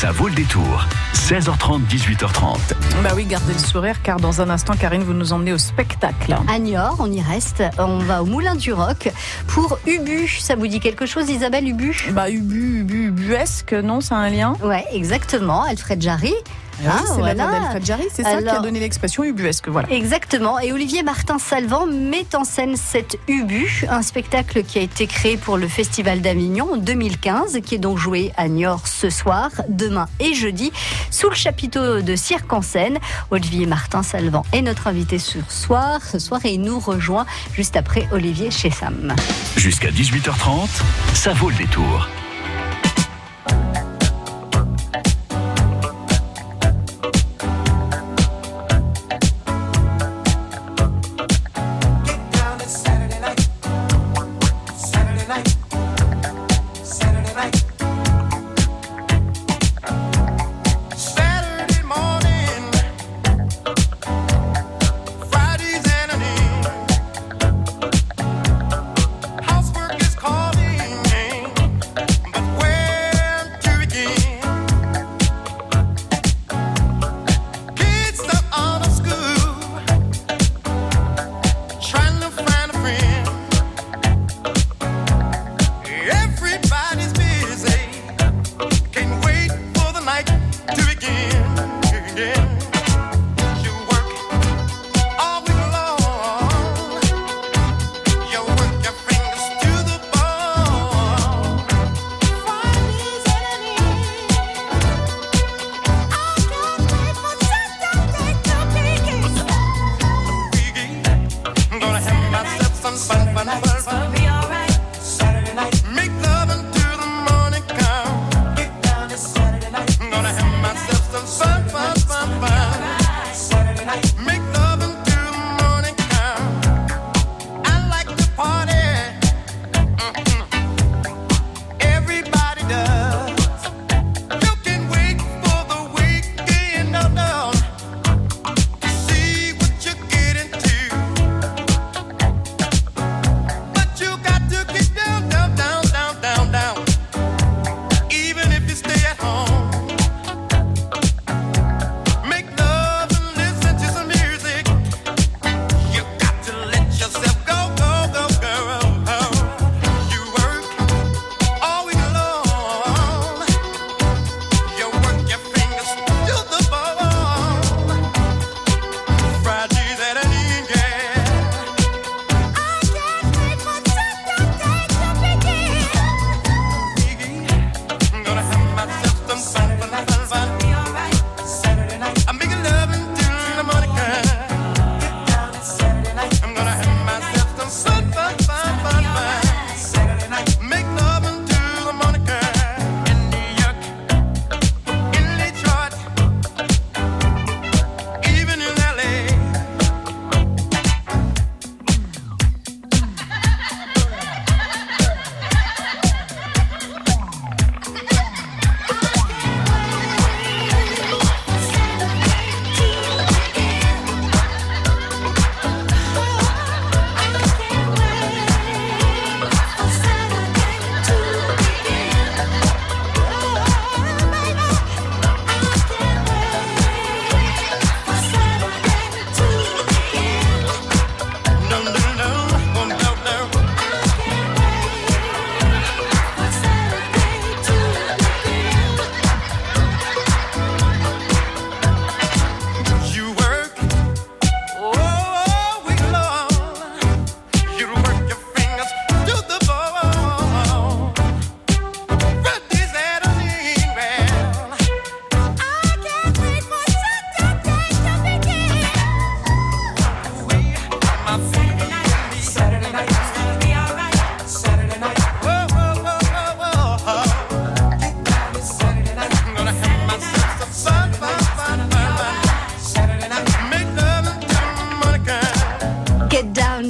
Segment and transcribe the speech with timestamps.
[0.00, 0.86] Ça vaut le détour.
[1.12, 2.56] 16h30, 18h30.
[3.02, 6.38] Bah oui, gardez le sourire car dans un instant, Karine, vous nous emmenez au spectacle.
[6.48, 7.62] À Niort, on y reste.
[7.76, 9.10] On va au Moulin du Roc
[9.46, 10.26] pour Ubu.
[10.26, 11.94] Ça vous dit quelque chose, Isabelle Ubu?
[12.12, 14.56] Bah Ubu, Ubu, Ubuesque, non C'est un lien?
[14.62, 15.64] Ouais, exactement.
[15.64, 16.32] Alfred Jarry.
[16.86, 17.78] Ah, c'est voilà.
[17.82, 19.90] Jarry, c'est ça qui a donné l'expression ubuesque, voilà.
[19.90, 20.58] Exactement.
[20.58, 25.36] Et Olivier Martin Salvant met en scène cette Ubu, un spectacle qui a été créé
[25.36, 30.08] pour le Festival d'Avignon en 2015, qui est donc joué à Niort ce soir, demain
[30.18, 30.72] et jeudi,
[31.10, 32.98] sous le chapiteau de Cirque en scène.
[33.30, 37.76] Olivier Martin Salvant est notre invité ce soir, ce soir et il nous rejoint juste
[37.76, 39.14] après Olivier chez Sam.
[39.56, 40.68] Jusqu'à 18h30,
[41.14, 42.08] ça vaut le détour.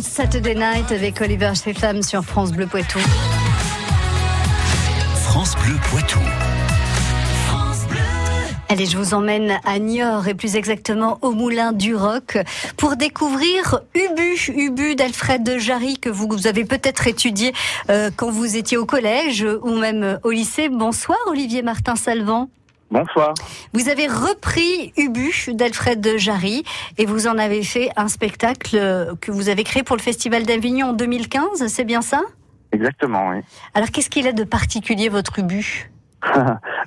[0.03, 2.99] Saturday Night avec Oliver Stefan sur France Bleu Poitou.
[5.15, 6.19] France Bleu Poitou.
[8.69, 12.39] Allez, je vous emmène à Niort et plus exactement au Moulin du Roc
[12.77, 17.53] pour découvrir Ubu, Ubu d'Alfred Jarry que vous, avez peut-être étudié
[17.91, 20.69] euh, quand vous étiez au collège ou même au lycée.
[20.69, 22.49] Bonsoir Olivier Martin Salvant.
[22.91, 23.35] Bonsoir.
[23.73, 26.65] Vous avez repris Ubu d'Alfred Jarry
[26.99, 28.77] et vous en avez fait un spectacle
[29.21, 32.21] que vous avez créé pour le Festival d'Avignon en 2015, c'est bien ça?
[32.73, 33.43] Exactement, oui.
[33.75, 35.91] Alors qu'est-ce qu'il a de particulier votre Ubu?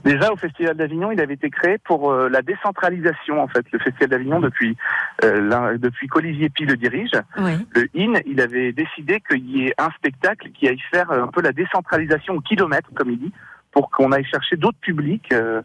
[0.05, 3.65] Déjà au Festival d'Avignon, il avait été créé pour euh, la décentralisation en fait.
[3.71, 4.75] Le Festival d'Avignon depuis
[5.23, 7.53] euh, depuis qu'Olivier Pi le dirige, Oui.
[7.73, 11.41] le IN, il avait décidé qu'il y ait un spectacle qui aille faire un peu
[11.41, 13.31] la décentralisation au kilomètre, comme il dit,
[13.71, 15.61] pour qu'on aille chercher d'autres publics euh,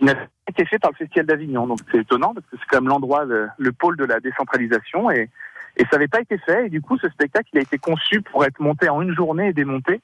[0.00, 1.66] qui pas été faits par le Festival d'Avignon.
[1.66, 5.10] Donc c'est étonnant parce que c'est quand même l'endroit, le, le pôle de la décentralisation
[5.10, 5.28] et
[5.76, 6.66] et ça n'avait pas été fait.
[6.66, 9.48] Et du coup, ce spectacle, il a été conçu pour être monté en une journée
[9.48, 10.00] et démonté.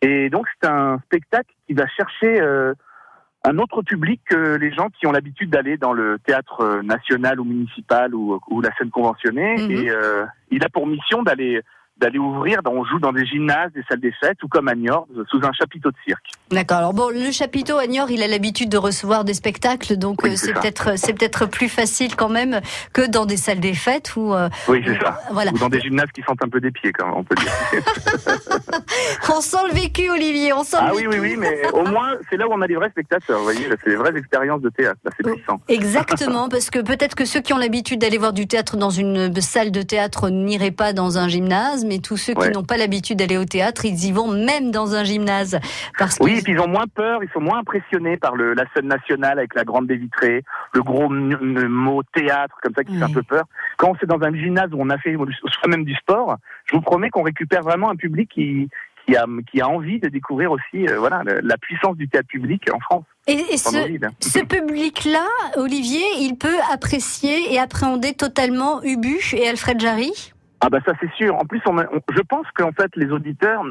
[0.00, 2.72] Et donc, c'est un spectacle qui va chercher euh,
[3.44, 7.40] un autre public que les gens qui ont l'habitude d'aller dans le théâtre euh, national
[7.40, 9.56] ou municipal ou, ou la scène conventionnée.
[9.56, 9.70] Mhm.
[9.70, 11.62] Et euh, il a pour mission d'aller
[12.00, 15.06] d'aller ouvrir, on joue dans des gymnases, des salles des fêtes, ou comme à Niort,
[15.30, 16.24] sous un chapiteau de cirque.
[16.50, 16.78] D'accord.
[16.78, 20.30] Alors bon, le chapiteau à Niort, il a l'habitude de recevoir des spectacles, donc Oui,
[20.30, 22.60] euh, c'est peut-être c'est peut-être plus facile quand même
[22.92, 25.20] que dans des salles des fêtes où euh, Oui, c'est ça.
[25.32, 25.50] voilà.
[25.52, 27.52] Ou dans des gymnases qui sentent un peu des pieds, quand même, on peut dire.
[29.30, 30.52] On sent le vécu, Olivier.
[30.52, 31.20] On sent Ah le oui, vécu.
[31.20, 33.66] oui, oui, mais au moins, c'est là où on a des vrais spectateurs, vous voyez,
[33.84, 35.60] c'est des vraies expériences de théâtre, là, c'est puissant.
[35.68, 39.34] Exactement, parce que peut-être que ceux qui ont l'habitude d'aller voir du théâtre dans une
[39.40, 42.50] salle de théâtre n'iraient pas dans un gymnase, mais tous ceux qui Ouais.
[42.50, 45.58] n'ont pas l'habitude d'aller au théâtre, ils y vont même dans un gymnase.
[45.98, 48.64] Parce Oui, et puis ils ont moins peur, ils sont moins impressionnés par le, la
[48.74, 50.44] scène nationale avec la grande baie vitrée,
[50.74, 53.44] le gros mot théâtre comme ça qui fait un peu peur.
[53.78, 56.36] Quand c'est dans un gymnase où on a fait soit même du sport,
[56.66, 58.68] je vous promets qu'on récupère vraiment un public qui
[59.06, 62.28] qui a qui a envie de découvrir aussi euh, voilà le- la puissance du théâtre
[62.28, 64.10] public en France et, ce, vide.
[64.20, 65.24] ce public-là,
[65.56, 70.32] Olivier, il peut apprécier et appréhender totalement Ubu et Alfred Jarry?
[70.60, 71.34] Ah bah ça c'est sûr.
[71.36, 73.62] En plus, on a- on- je pense qu'en fait les auditeurs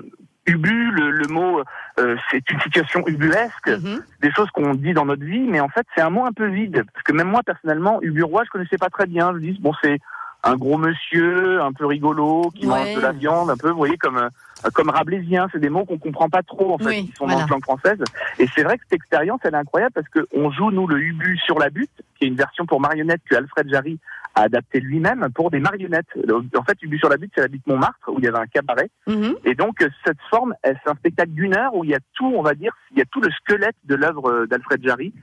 [0.46, 1.62] ubu le, le mot
[2.00, 3.68] euh, c'est une situation ubuesque.
[3.68, 4.02] Mhm.
[4.22, 6.48] des choses qu'on dit dans notre vie, mais en fait, c'est un mot un peu
[6.48, 6.84] vide.
[6.94, 9.32] Parce que même moi, personnellement, Uburois, je connaissais pas très bien.
[9.34, 10.00] Je dis, bon, c'est
[10.44, 12.74] un gros monsieur, un peu rigolo, qui Ouais.
[12.74, 14.30] mange de la viande, un peu, vous voyez, comme, euh,
[14.74, 15.48] comme rabelaisien.
[15.52, 17.42] C'est des mots qu'on comprend pas trop, en fait, Oui, qui sont voilà.
[17.42, 18.00] dans la langue française.
[18.40, 21.00] Et c'est vrai que cette expérience, elle est incroyable parce que on joue, nous, le
[21.00, 24.00] Ubu sur la butte, qui est une version pour marionnettes que Alfred Jarry
[24.36, 26.08] a adapté lui-même pour des marionnettes.
[26.56, 28.48] En fait, Ubu sur la butte, c'est la butte Montmartre, où il y avait un
[28.48, 28.90] cabaret.
[29.08, 29.36] Mhm.
[29.46, 32.34] Et donc euh, cette forme, c'est un spectacle d'une heure où il y a tout,
[32.36, 35.14] on va dire, il y a tout le squelette de l'œuvre euh, d'Alfred Jarry.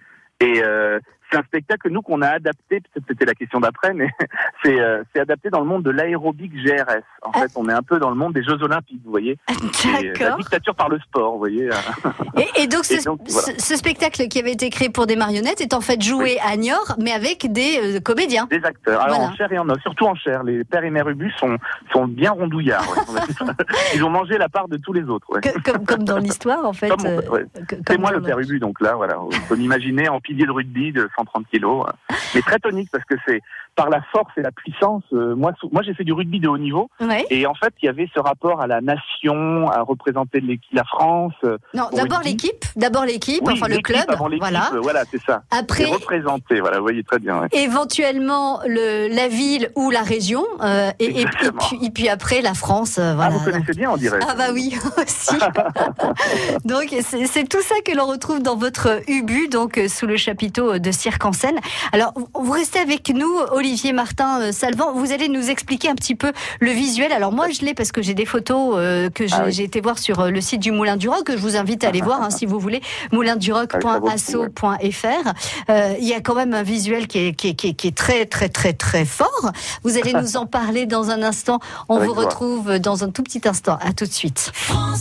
[0.41, 0.99] Et euh,
[1.35, 4.09] c'est un spectacle nous qu'on a adapté, peut-être c'était la question d'après, mais
[4.65, 7.03] c'est euh, c'est adapté dans le monde de l'aérobic GRS.
[7.23, 7.41] En Ah.
[7.41, 9.33] fait, on est un peu dans le monde des Jeux Olympiques, vous voyez.
[9.49, 9.53] Et,
[9.89, 10.39] euh, la D'accord.
[10.39, 11.69] dictature par le sport, vous voyez.
[12.37, 13.59] Et, et donc, ce, Et donc, voilà.
[13.59, 16.57] ce- ce spectacle qui avait été créé pour des marionnettes est en fait joué à
[16.57, 18.47] Niort, mais avec des euh, comédiens.
[18.51, 19.33] Des acteurs, alors Voilà.
[19.33, 20.43] en chair et en os, surtout en chair.
[20.45, 21.57] Les pères et mères Ubu sont,
[21.93, 22.85] sont bien rondouillards.
[23.09, 23.21] ouais.
[23.95, 25.27] Ils ont mangé la part de tous les autres.
[25.31, 25.41] ouais.
[25.65, 26.91] Comme, comme dans l'histoire, en fait.
[27.05, 27.45] Euh, ouais.
[27.89, 30.93] C'est moi le père Ubu, donc là, voilà, on peut m'imaginer en pilier de rugby
[30.93, 31.87] de 130 kilos,
[32.35, 33.41] mais très tonique parce que c'est
[33.77, 35.03] par la force et la puissance.
[35.13, 37.25] euh, moi, moi, j'ai fait du rugby de haut niveau Ouais.
[37.31, 40.41] et en fait, il y avait ce rapport à la nation, à représenter
[40.73, 41.33] la France.
[41.45, 44.71] euh, Non, d'abord l'équipe, d'abord l'équipe, oui, enfin le club, avant voilà.
[44.75, 45.43] euh, voilà, c'est ça.
[45.51, 47.41] Après, représenter, voilà, vous voyez très bien.
[47.43, 47.49] ouais.
[47.53, 51.61] éventuellement le, la ville ou la région, euh, et, et, et Exactement.
[51.69, 53.31] puis, et puis après la France, Ah, voilà.
[53.31, 54.21] vous connaissez bien, on dirait.
[54.29, 55.37] Ah bah oui, aussi.
[56.65, 60.91] donc c'est tout ça que l'on retrouve dans votre Ubu, donc sous le chapiteau de
[60.93, 61.59] Cirque en scène.
[61.93, 64.93] Alors vous- restez avec nous, Olivier Martin euh, Salvant.
[64.93, 67.13] Vous allez nous expliquer un petit peu le visuel.
[67.13, 69.53] Alors moi je l'ai parce que j'ai des photos euh, que j'ai Ah oui.
[69.53, 71.25] j'ai été voir sur euh, le site du Moulin du Roc.
[71.25, 72.81] que Je vous invite à aller voir hein, si vous voulez.
[73.13, 75.33] moulinduroc.asso.fr.
[75.71, 77.89] Euh, Il y a quand même un visuel qui est, qui, est, qui, est, qui
[77.89, 79.51] est très très très très fort.
[79.83, 81.61] Vous allez nous en parler dans un instant.
[81.89, 83.79] On Avec vous retrouve dans un tout petit instant.
[83.81, 84.53] À tout de suite.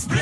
[0.10, 0.20] Bleu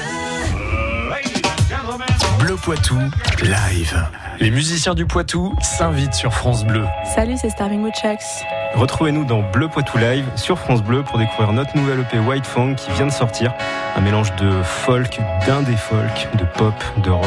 [2.64, 3.00] Poitou,
[3.42, 4.08] live.
[4.40, 6.84] Les musiciens du Poitou s'invitent sur France Bleu.
[7.16, 8.46] Salut, c'est Starving Woodchucks.
[8.76, 12.76] Retrouvez-nous dans Bleu Poitou Live sur France Bleu pour découvrir notre nouvelle EP White Funk
[12.76, 13.52] qui vient de sortir.
[13.96, 17.26] Un mélange de folk, d'indé folk, de pop, de rock.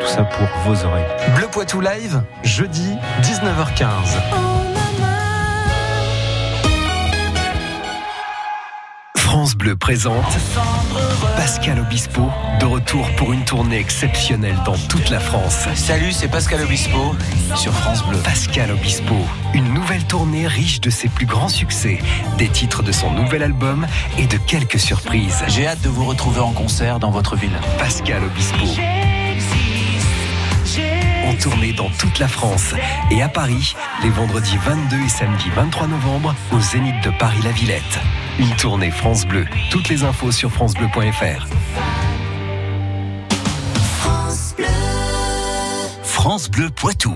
[0.00, 1.06] Tout ça pour vos oreilles.
[1.34, 4.77] Bleu Poitou live, jeudi 19h15.
[9.48, 10.36] France Bleu présente
[11.34, 15.66] Pascal Obispo, de retour pour une tournée exceptionnelle dans toute la France.
[15.74, 17.16] Salut, c'est Pascal Obispo
[17.56, 18.18] sur France Bleu.
[18.18, 19.14] Pascal Obispo,
[19.54, 21.96] une nouvelle tournée riche de ses plus grands succès,
[22.36, 23.86] des titres de son nouvel album
[24.18, 25.42] et de quelques surprises.
[25.48, 27.58] J'ai hâte de vous retrouver en concert dans votre ville.
[27.78, 28.66] Pascal Obispo.
[31.26, 32.74] En tournée dans toute la France
[33.10, 37.98] et à Paris, les vendredis 22 et samedi 23 novembre, au Zénith de Paris-La Villette.
[38.38, 39.46] Une tournée France Bleu.
[39.68, 41.48] Toutes les infos sur FranceBleu.fr.
[43.98, 44.54] France
[46.04, 47.14] France Bleu Poitou.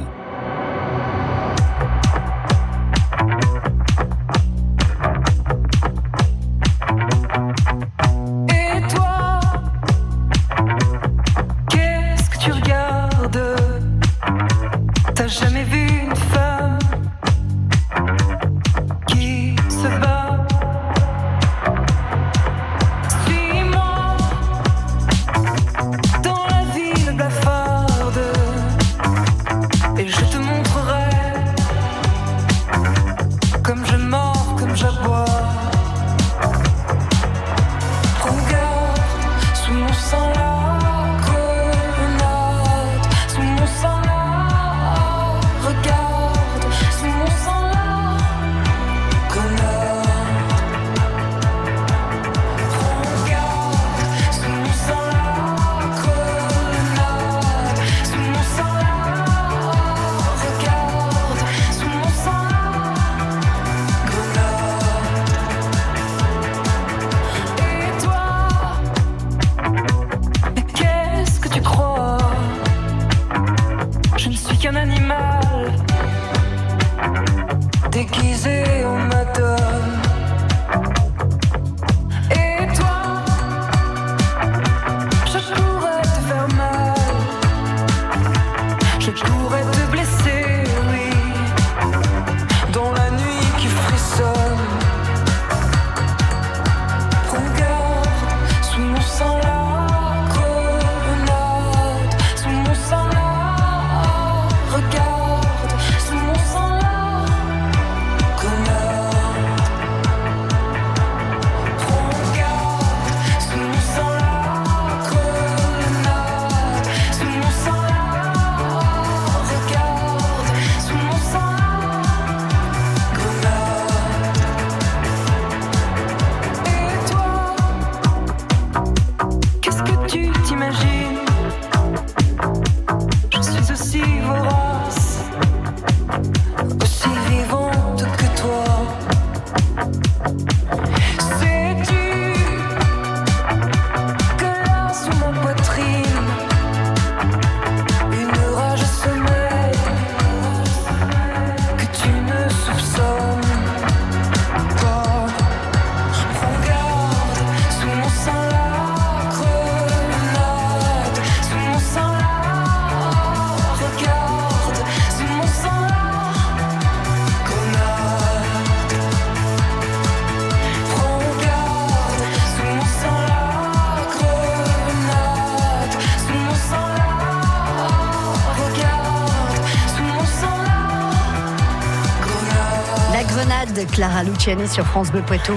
[184.02, 185.56] Clara Luciani sur France Bleu Poitou.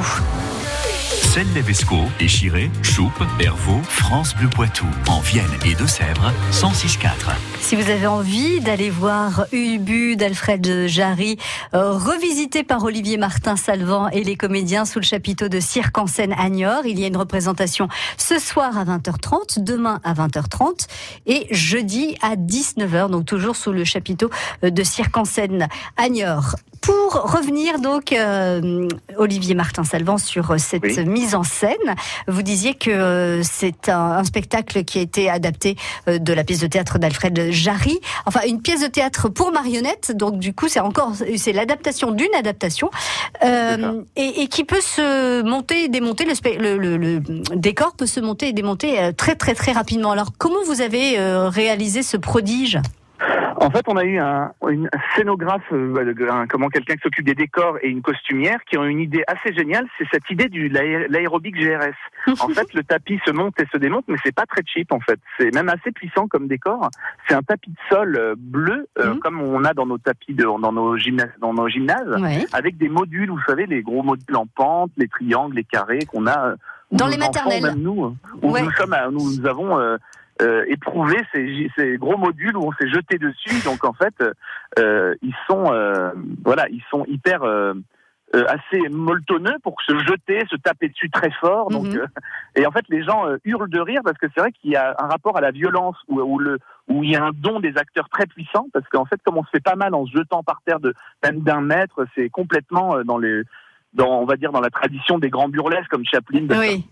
[1.36, 7.10] Celle Levesco, Échiré, Choupe, Hervaux, France Bleu Poitou, en Vienne et Deux-Sèvres, 106.4.
[7.60, 11.38] Si vous avez envie d'aller voir Ubu d'Alfred Jarry,
[11.74, 16.08] euh, revisité par Olivier Martin Salvant et les comédiens sous le chapiteau de Cirque en
[16.08, 20.88] scène à Niort, il y a une représentation ce soir à 20h30, demain à 20h30
[21.26, 24.30] et jeudi à 19h, donc toujours sous le chapiteau
[24.64, 26.56] euh, de Cirque en scène à Niort.
[26.80, 28.88] Pour revenir donc, euh,
[29.18, 31.04] Olivier Martin Salvant, sur cette Oui.
[31.06, 31.96] mise en scène,
[32.28, 35.78] vous disiez que euh, c'est un, un spectacle qui a été adapté
[36.08, 38.00] euh, de la pièce de théâtre d'Alfred Jarry.
[38.28, 40.12] Enfin, une pièce de théâtre pour marionnettes.
[40.16, 42.92] Donc, du coup, c'est encore, c'est l'adaptation d'une adaptation
[43.44, 46.26] euh, et, et qui peut se monter et démonter.
[46.26, 50.12] Le, le, le- le décor peut se monter et démonter très, très, très rapidement.
[50.12, 51.18] Alors, comment vous avez
[51.50, 52.80] réalisé ce prodige?
[53.58, 57.36] En fait, on a eu un, une scénographe, euh, un- comment quelqu'un qui s'occupe des
[57.36, 59.86] décors et une costumière qui ont une idée assez géniale.
[59.98, 61.94] C'est cette idée l'aé- l'aérobic GRS.
[62.42, 65.00] En fait, le tapis se monte et se démonte, mais c'est pas très cheap en
[65.00, 65.20] fait.
[65.38, 66.90] C'est même assez puissant comme décor.
[67.28, 69.20] C'est un tapis de sol euh, bleu, euh, Mhm.
[69.20, 72.46] comme on a dans nos tapis de, dans nos gymnases, dans nos gymnases, Ouais.
[72.54, 73.30] avec des modules.
[73.30, 76.56] Vous savez, les gros modules en pente, les triangles, les carrés qu'on a euh,
[76.92, 77.64] Dans les enfants, maternelles.
[77.64, 78.62] Même nous, où Ouais.
[78.64, 79.98] nous sommes, nous avons euh,
[80.42, 83.64] euh, éprouvé ces, ces gros modules où on s'est jeté dessus.
[83.64, 84.14] Donc en fait,
[84.80, 86.12] euh, ils sont, euh,
[86.44, 87.74] voilà, ils sont hyper euh,
[88.36, 91.70] euh, assez molletonneux pour se jeter, se taper dessus très fort.
[91.70, 92.00] Donc, Mhm.
[92.00, 92.08] euh,
[92.56, 94.76] et en fait, les gens euh, hurlent de rire parce que c'est vrai qu'il y
[94.76, 97.60] a un rapport à la violence où, où le où il y a un don
[97.60, 100.12] des acteurs très puissant parce qu'en fait, comme on se fait pas mal en se
[100.12, 103.42] jetant par terre de même d'un mètre, c'est complètement dans les
[103.96, 106.86] dans, on va dire, dans la tradition des grands burlesques comme Chaplin, Oui.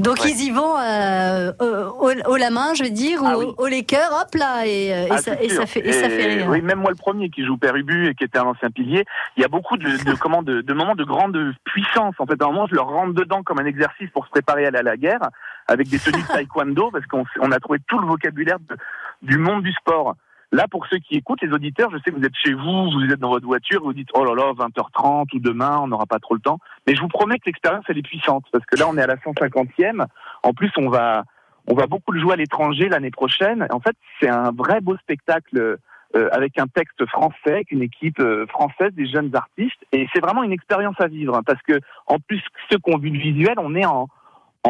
[0.00, 0.30] Donc Ouais.
[0.30, 3.46] ils y vont euh, au, au- au la main, je veux dire, Ah ou oui.
[3.56, 5.92] au, au Laker, hop là, et, euh, et Ah, ça, c'est et ça fait, et
[5.92, 6.46] ça fait rire.
[6.50, 9.04] Oui, même moi le premier qui joue Père Ubu et qui était un ancien pilier,
[9.36, 12.14] il y a beaucoup de, de, comment, de, de moments de grande puissance.
[12.18, 14.64] En fait, à un moment, je leur rentre dedans comme un exercice pour se préparer
[14.64, 15.20] à aller à la guerre,
[15.68, 18.76] avec des tenues de taekwondo, parce qu'on on a trouvé tout le vocabulaire de-
[19.22, 20.14] du monde du sport.
[20.50, 23.12] Là, pour ceux qui écoutent, les auditeurs, je sais que vous êtes chez vous, vous
[23.12, 26.18] êtes dans votre voiture, vous dites, oh là là, 20h30 ou demain, on n'aura pas
[26.18, 26.58] trop le temps.
[26.86, 29.06] Mais je vous promets que l'expérience, elle est puissante, parce que là, on est à
[29.06, 30.06] la 150e.
[30.42, 31.24] En plus, on va,
[31.66, 33.66] on va beaucoup le jouer à l'étranger l'année prochaine.
[33.70, 35.78] En fait, c'est un vrai beau spectacle
[36.16, 39.84] euh, avec un texte français, avec une équipe euh, française, des jeunes artistes.
[39.92, 42.98] Et c'est vraiment une expérience à vivre, hein, parce que en plus, ceux qui ont
[42.98, 44.08] vu le visuel, on est en,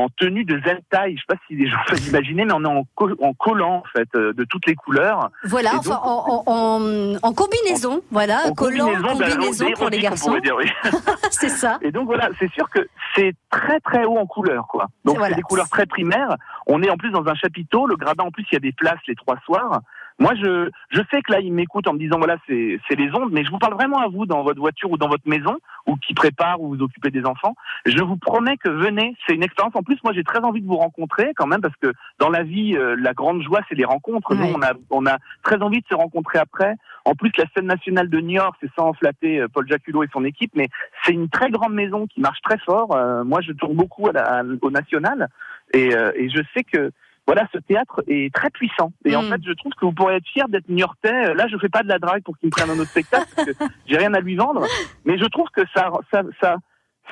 [0.05, 1.14] en tenue de zentai.
[1.14, 3.83] Je sais pas si les gens peuvent imaginer, mais on est en, co- en collant
[3.85, 5.31] en fait euh, de toutes les couleurs.
[5.45, 9.99] Voilà, enfin, en, en, en- en combinaison, voilà, En collant, combinaison, ben, combinaison pour les
[9.99, 10.37] on garçons.
[10.59, 10.71] oui.
[11.31, 11.78] c'est ça.
[11.83, 12.81] Et donc voilà, c'est sûr que
[13.14, 14.87] c'est très très haut en couleurs, quoi.
[15.05, 15.31] Donc Voilà.
[15.35, 16.37] c'est des couleurs très primaires.
[16.67, 17.87] On est en plus dans un chapiteau.
[17.87, 19.81] Le gradin, en plus, il y a des places les trois soirs.
[20.21, 23.11] Moi, je je sais que là, ils m'écoutent en me disant voilà, c'est c'est les
[23.15, 25.57] ondes, mais je vous parle vraiment à vous dans votre voiture ou dans votre maison
[25.87, 27.55] ou qui prépare ou vous occupez des enfants.
[27.87, 29.15] Je vous promets que venez.
[29.27, 29.77] C'est une expérience.
[29.77, 32.43] En plus, moi, j'ai très envie de vous rencontrer quand même parce que dans la
[32.43, 34.35] vie, euh, la grande joie, c'est les rencontres.
[34.35, 34.53] Nous, Ouais.
[34.57, 36.75] on a on a très envie de se rencontrer après.
[37.05, 40.09] En plus, la scène nationale de New York, c'est sans enflatter euh, Paul Jaculot et
[40.13, 40.69] son équipe, mais
[41.05, 42.95] c'est une très grande maison qui marche très fort.
[42.95, 45.29] Euh, moi, je tourne beaucoup à la- à- au national
[45.73, 46.91] et, euh, et je sais que
[47.29, 48.91] voilà, ce théâtre est très puissant.
[49.05, 49.29] Et en Mm.
[49.29, 51.35] fait, je trouve que vous pourrez être fier d'être New-Yorkais.
[51.35, 53.49] Là, je fais pas de la drague pour qu'il me prenne un autre spectacle parce
[53.49, 53.55] que
[53.87, 54.65] j'ai rien à lui vendre,
[55.05, 56.57] mais je trouve que ça, ça, ça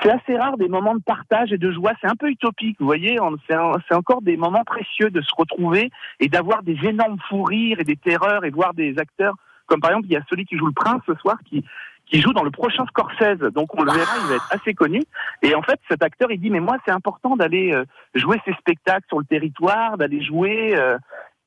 [0.03, 1.93] c'est assez rare des moments de partage et de joie.
[2.01, 3.19] C'est un peu utopique, vous voyez.
[3.47, 7.85] C'est encore des moments précieux de se retrouver et d'avoir des énormes fous rires et
[7.85, 9.35] des terreurs et voir des acteurs
[9.67, 11.65] comme par exemple il y a celui qui joue le prince ce soir qui
[12.07, 13.53] qui joue dans le prochain Scorsese.
[13.53, 15.03] Donc on le verra, il va être assez connu.
[15.43, 17.85] Et en fait, cet acteur, il dit mais moi c'est important d'aller euh,
[18.15, 20.77] jouer ces spectacles sur le territoire, d'aller jouer.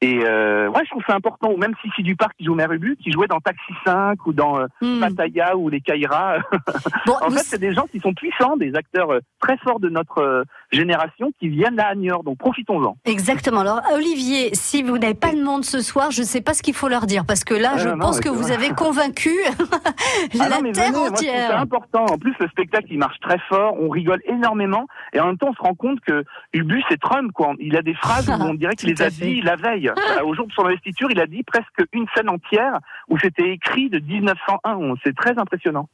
[0.01, 1.51] Et euh, ouais, je trouve ça important.
[1.51, 4.59] Ou même Sissi Duparc qui joue Mère Ubu, qui jouait dans Taxi 5 ou dans
[4.59, 4.99] euh, Hmm.
[5.01, 6.37] Pattaya ou les Kaira.
[7.05, 9.89] Bon, En fait, c'est des gens qui sont puissants, des acteurs euh, très forts de
[9.89, 12.23] notre euh, génération qui viennent à York.
[12.23, 12.95] Donc profitons-en.
[13.05, 13.61] Exactement.
[13.61, 16.61] Alors, Olivier, si vous n'avez pas de monde ce soir, je ne sais pas ce
[16.63, 18.69] qu'il faut leur dire parce que là, Ah, je non, pense que c'est vous avez
[18.69, 19.31] convaincu
[20.39, 21.59] Ah la non, mais terre venez, entière.
[21.59, 22.05] important.
[22.05, 23.75] En plus, le spectacle, il marche très fort.
[23.79, 24.85] On rigole énormément.
[25.13, 27.53] Et en même temps, on se rend compte que Ubu, c'est Trump, quoi.
[27.59, 29.88] Il a des phrases où on dirait qu'il les a dit la veille.
[30.25, 33.89] Au jour de son investiture, il a dit presque une scène entière où c'était écrit
[33.89, 34.75] de 1901.
[34.75, 35.87] On- C'est très impressionnant.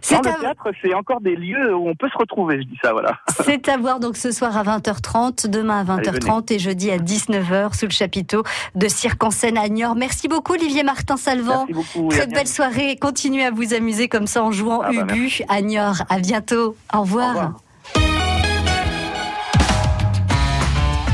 [0.00, 2.66] C'est Dans à, le théâtre, c'est encore des lieux où on peut se retrouver, je
[2.66, 3.18] dis ça, voilà.
[3.44, 6.98] c'est à voir donc ce soir à 20h30, demain à Allez, 20h30 et jeudi à
[6.98, 8.42] 19h sous le chapiteau
[8.74, 9.94] de Cirque en scène à Niort.
[9.96, 11.66] Merci beaucoup Olivier Martin Salvant.
[12.10, 12.96] Très belle soirée.
[13.00, 16.02] Continuez à vous amuser comme ça en jouant Ah bah, Ubu à Niort.
[16.10, 16.76] À bientôt.
[16.94, 17.24] Au revoir.
[17.24, 17.52] Au revoir.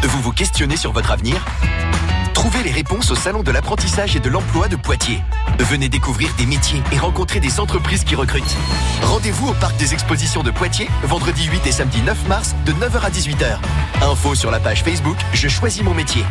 [0.03, 1.45] Vous vous questionnez sur votre avenir
[2.40, 5.20] Trouvez les réponses au Salon de l'apprentissage et de l'emploi de Poitiers.
[5.59, 8.57] Venez découvrir des métiers et rencontrer des entreprises qui recrutent.
[9.03, 13.00] Rendez-vous au Parc des Expositions de Poitiers, vendredi 8 et samedi 9 mars, de 9h
[13.03, 13.59] à 18h.
[14.11, 16.24] Info sur la page Facebook Je choisis mon métier.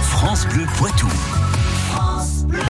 [0.00, 1.06] France Bleu Poitou.